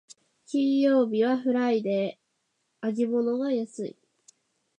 [0.47, 3.95] 金曜日はフライデー、揚げ物が安い